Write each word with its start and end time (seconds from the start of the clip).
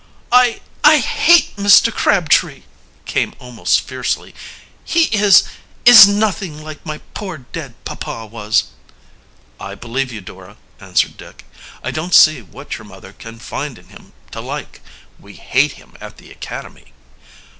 "I 0.31 0.61
I 0.83 0.97
hate 0.97 1.55
Mr. 1.57 1.93
Crabtree!" 1.93 2.63
came 3.05 3.35
almost 3.37 3.81
fiercely. 3.81 4.33
"He 4.83 5.03
is 5.15 5.43
is 5.85 6.07
nothing 6.07 6.59
like 6.63 6.83
my 6.83 7.01
poor 7.13 7.37
dead 7.37 7.75
papa 7.85 8.25
was." 8.25 8.63
"I 9.59 9.75
believe 9.75 10.11
you, 10.11 10.19
Dora," 10.19 10.57
answered 10.79 11.17
Dick. 11.17 11.45
"I 11.83 11.91
don't 11.91 12.15
see 12.15 12.41
what 12.41 12.79
your 12.79 12.85
mother 12.85 13.13
can 13.13 13.37
find 13.37 13.77
in 13.77 13.89
him 13.89 14.13
to 14.31 14.41
like. 14.41 14.81
We 15.19 15.35
hate 15.35 15.73
him 15.73 15.95
at 16.01 16.17
the 16.17 16.31
academy." 16.31 16.93